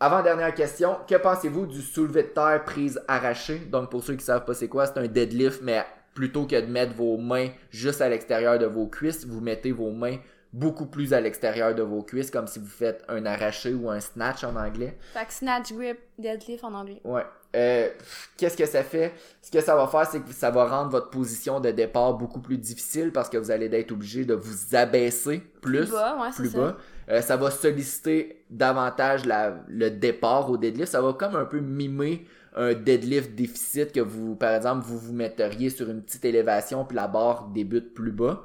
[0.00, 3.60] Avant-dernière question, que pensez-vous du soulevé de terre prise arrachée?
[3.60, 6.66] Donc, pour ceux qui savent pas c'est quoi, c'est un deadlift, mais plutôt que de
[6.66, 10.18] mettre vos mains juste à l'extérieur de vos cuisses, vous mettez vos mains
[10.52, 14.00] beaucoup plus à l'extérieur de vos cuisses, comme si vous faites un arraché ou un
[14.00, 14.96] snatch en anglais.
[15.12, 17.00] Fait que snatch grip, deadlift en anglais.
[17.04, 17.24] Ouais.
[17.56, 17.88] Euh,
[18.36, 19.14] Qu'est-ce que ça fait?
[19.40, 22.40] Ce que ça va faire, c'est que ça va rendre votre position de départ beaucoup
[22.40, 26.32] plus difficile parce que vous allez être obligé de vous abaisser plus, Plus bas, ouais,
[26.32, 26.76] ça.
[27.08, 30.90] Euh, ça va solliciter davantage la, le départ au deadlift.
[30.92, 35.12] Ça va comme un peu mimer un deadlift déficit que vous, par exemple, vous vous
[35.12, 38.42] metteriez sur une petite élévation puis la barre débute plus bas.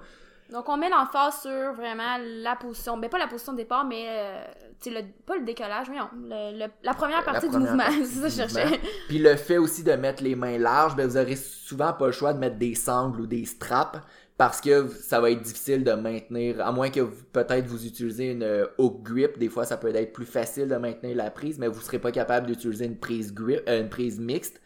[0.52, 2.98] Donc, on met l'emphase sur vraiment la position.
[2.98, 4.44] Ben, pas la position de départ, mais, euh,
[4.82, 7.72] tu sais, le, pas le décollage, mais non, le- le- la première partie La première
[7.72, 8.06] du mouvement.
[8.06, 8.80] C'est ça que je cherchais.
[9.08, 12.12] Puis le fait aussi de mettre les mains larges, ben vous aurez souvent pas le
[12.12, 14.00] choix de mettre des sangles ou des straps
[14.38, 18.32] parce que ça va être difficile de maintenir, à moins que vous- peut-être vous utilisez
[18.32, 21.60] une euh, hook grip, des fois ça peut être plus facile de maintenir la prise,
[21.60, 24.60] mais vous serez pas capable d'utiliser une prise grip, euh, une prise mixte.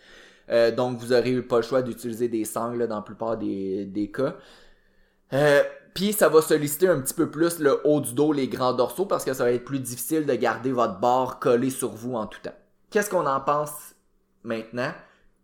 [0.49, 3.85] Euh, donc vous aurez pas le choix d'utiliser des sangles là, dans la plupart des,
[3.85, 4.35] des cas.
[5.33, 8.73] Euh, puis ça va solliciter un petit peu plus le haut du dos, les grands
[8.73, 12.15] dorsaux, parce que ça va être plus difficile de garder votre barre collée sur vous
[12.15, 12.55] en tout temps.
[12.89, 13.95] Qu'est-ce qu'on en pense
[14.43, 14.91] maintenant?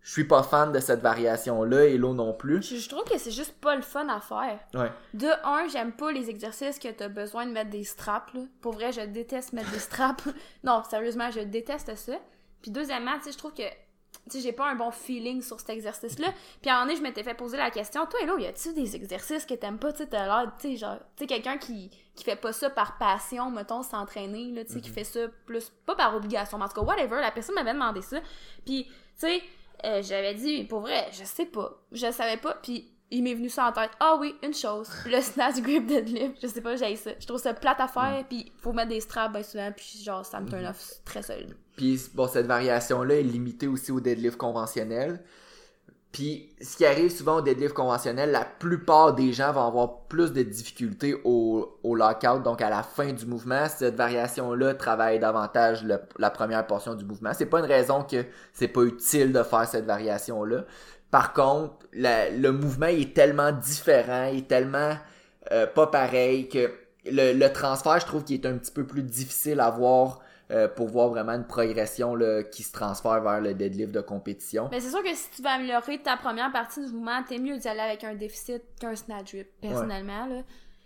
[0.02, 2.64] je suis pas fan de cette variation-là et l'eau non plus.
[2.64, 4.60] Je, je trouve que c'est juste pas le fun à faire.
[4.74, 4.92] Ouais.
[5.14, 8.34] De un, j'aime pas les exercices que t'as besoin de mettre des straps.
[8.34, 8.42] Là.
[8.62, 10.28] Pour vrai, je déteste mettre des straps.
[10.64, 12.14] non, sérieusement, je déteste ça.
[12.62, 13.64] Puis deuxièmement, tu sais, je trouve que
[14.30, 16.34] tu sais, j'ai pas un bon feeling sur cet exercice-là.
[16.62, 18.74] Puis à un moment donné, je m'étais fait poser la question, toi, là, y a-tu
[18.74, 21.58] des exercices que t'aimes pas, tu sais, t'as l'air, tu sais, genre, tu sais, quelqu'un
[21.58, 25.22] qui, qui fait pas ça par passion, mettons, s'entraîner, là, tu sais, qui fait ça
[25.46, 28.20] plus, pas par obligation, mais en tout cas, whatever, la personne m'avait demandé ça.
[28.66, 29.42] Puis, tu sais,
[29.86, 33.50] euh, j'avais dit, pour vrai, je sais pas, je savais pas, puis il m'est venu
[33.50, 33.92] ça en tête.
[34.00, 37.12] Ah oui, une chose, le snatch grip deadlift, je sais pas, j'ai ça.
[37.20, 40.26] Je trouve ça plate à faire, puis faut mettre des straps bien souvent, puis genre,
[40.26, 41.56] ça me turn off très solide.
[41.76, 45.24] Puis bon, cette variation-là est limitée aussi au deadlift conventionnel.
[46.12, 50.34] Puis ce qui arrive souvent au deadlift conventionnel, la plupart des gens vont avoir plus
[50.34, 53.68] de difficultés au, au lockout, donc à la fin du mouvement.
[53.70, 57.32] Cette variation-là travaille davantage le- la première portion du mouvement.
[57.34, 60.66] C'est pas une raison que c'est pas utile de faire cette variation-là.
[61.12, 64.96] Par contre, la- le mouvement est tellement différent, il est tellement
[65.52, 66.72] euh, pas pareil que
[67.06, 70.22] le, le transfert, je trouve qu'il est un petit peu plus difficile à voir
[70.52, 74.68] euh, pour voir vraiment une progression là, qui se transfère vers le deadlift de compétition.
[74.72, 77.58] Mais c'est sûr que si tu veux améliorer ta première partie du mouvement, t'es mieux
[77.58, 80.42] d'y aller avec un déficit qu'un snatch personnellement, là.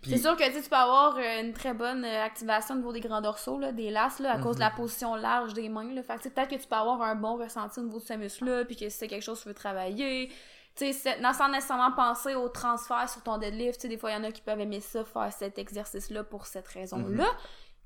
[0.08, 3.00] C'est sûr que tu peux avoir euh, une très bonne euh, activation au niveau des
[3.00, 4.68] grands dorsaux, là, des laces, là, à cause de Mhm.
[4.68, 5.92] la position large des mains.
[5.92, 6.02] Là.
[6.02, 8.76] Fait peut-être que tu peux avoir un bon ressenti au niveau de ce muscle-là, puis
[8.76, 10.28] que si c'est quelque chose que tu veux travailler.
[10.74, 13.86] Tu sais, sans nécessairement penser au transfert sur ton deadlift.
[13.86, 16.68] Des fois, il y en a qui peuvent aimer ça, faire cet exercice-là pour cette
[16.68, 17.26] raison-là.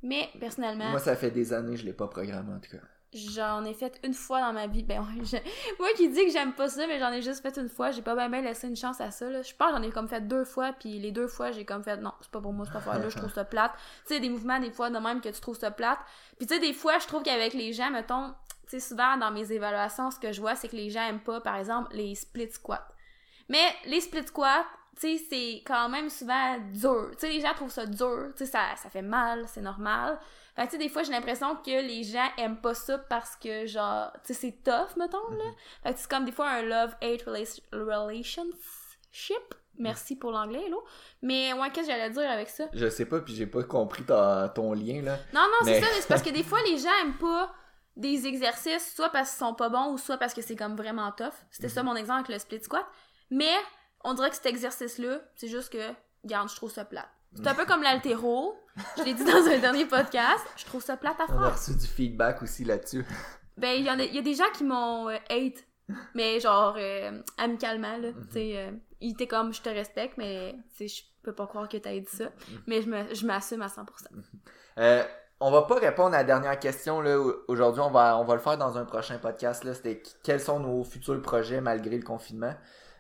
[0.03, 2.83] Mais, personnellement, Moi, ça fait des années que je l'ai pas programmé, en tout cas.
[3.13, 4.85] J'en ai fait une fois dans ma vie.
[4.85, 5.01] Ben,
[5.79, 7.91] moi qui dis que j'aime pas ça, mais j'en ai juste fait une fois.
[7.91, 9.29] J'ai pas bien laissé une chance à ça.
[9.29, 9.43] Là.
[9.43, 11.97] Je pense j'en ai comme fait deux fois, puis les deux fois, j'ai comme fait
[11.97, 13.73] non, c'est pas pour moi cette affaire-là, je trouve ça plate.
[14.07, 15.99] Tu sais, des mouvements, des fois, de même que tu trouves ça plate.
[16.39, 18.33] Puis tu sais, des fois, je trouve qu'avec les gens, mettons,
[18.69, 21.21] tu sais, souvent dans mes évaluations, ce que je vois, c'est que les gens aiment
[21.21, 22.87] pas, par exemple, les split squats.
[23.49, 24.65] Mais les split squats,
[25.01, 27.11] tu sais, c'est quand même souvent dur.
[27.13, 28.29] Tu sais, les gens trouvent ça dur.
[28.37, 30.19] Tu sais, ça, ça fait mal, c'est normal.
[30.57, 33.37] Fait que, tu sais, des fois, j'ai l'impression que les gens aiment pas ça parce
[33.37, 35.45] que, genre, tu sais, c'est tough, mettons, là.
[35.83, 39.55] Fait que c'est comme des fois un love-hate rela- relationship.
[39.79, 40.77] Merci pour l'anglais, là.
[41.23, 42.65] Mais, ouais, qu'est-ce que j'allais dire avec ça?
[42.75, 45.17] Je sais pas, puis j'ai pas compris ta- ton lien, là.
[45.33, 47.55] Non, non, Mais- c'est ça, mais c'est parce que des fois, les gens aiment pas
[47.97, 51.11] des exercices, soit parce qu'ils sont pas bons, ou soit parce que c'est comme vraiment
[51.13, 51.33] tough.
[51.51, 52.85] C'était ça mon exemple avec le split squat.
[53.31, 53.55] Mais,
[54.05, 55.93] on dirait que cet exercice-là, c'est juste que,
[56.25, 57.09] regarde, je trouve ça plate.
[57.37, 58.57] C'est un peu comme l'altéro.
[58.99, 60.45] Je l'ai dit dans un dernier podcast.
[60.57, 61.57] Je trouve ça plate à On a faire.
[61.59, 63.05] reçu du feedback aussi là-dessus.
[63.57, 65.65] Ben, il y, a- il y a des gens qui m'ont euh, hate.
[66.15, 68.09] Mais genre, euh, amicalement, là.
[68.13, 68.27] Mhm.
[68.29, 71.77] Tu sais, euh, il était comme, je te respecte, mais, je peux pas croire que
[71.77, 72.25] t'as dit ça.
[72.25, 72.63] Mhm.
[72.67, 74.09] Mais je me- je m'assume à 100%.
[74.79, 75.05] Euh,
[75.41, 77.17] on va pas répondre à la dernière question là
[77.49, 80.41] aujourd'hui, on va on va le faire dans un prochain podcast là, c'était qu- quels
[80.41, 82.55] sont nos futurs projets malgré le confinement?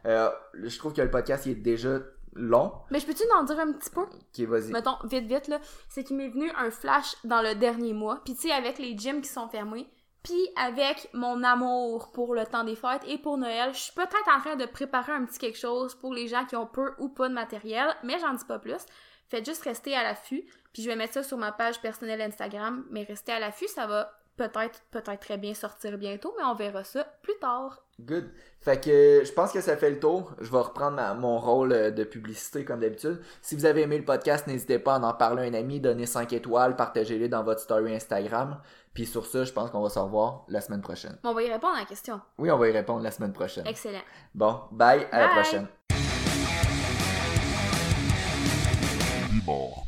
[0.06, 1.98] Euh, je trouve que le podcast il est déjà
[2.34, 2.72] long.
[2.90, 4.02] Mais je peux-tu en dire un petit peu?
[4.02, 4.72] OK, vas-y.
[4.72, 8.20] mettons, vite, vite, là, c'est qu'il m'est venu un flash dans le dernier mois.
[8.24, 9.88] Puis, tu sais, avec les gyms qui sont fermés,
[10.22, 14.28] puis avec mon amour pour le temps des fêtes et pour Noël, je suis peut-être
[14.36, 17.08] en train de préparer un petit quelque chose pour les gens qui ont peu ou
[17.08, 18.84] pas de matériel, mais j'en dis pas plus.
[19.28, 22.84] Faites juste rester à l'affût, puis je vais mettre ça sur ma page personnelle Instagram,
[22.90, 26.82] mais restez à l'affût, ça va peut-être, peut-être très bien sortir bientôt, mais on verra
[26.84, 27.78] ça plus tard.
[28.00, 28.30] Good.
[28.60, 30.32] Fait que je pense que ça fait le tour.
[30.40, 33.20] Je vais reprendre ma- mon rôle euh, de publicité comme d'habitude.
[33.42, 36.06] Si vous avez aimé le podcast, n'hésitez pas à en parler à un ami, donner
[36.06, 38.58] 5 étoiles, partagez-les dans votre story Instagram.
[38.94, 41.18] Puis sur ça, je pense qu'on va se revoir la semaine prochaine.
[41.24, 42.20] On va y répondre à la question.
[42.38, 43.66] Oui, on va y répondre la semaine prochaine.
[43.66, 44.02] Excellent.
[44.34, 45.34] Bon, bye, à la Bye.
[45.42, 45.66] prochaine.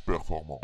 [0.07, 0.61] Performant.